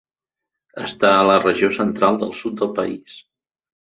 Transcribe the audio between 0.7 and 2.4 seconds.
Està a la regió central del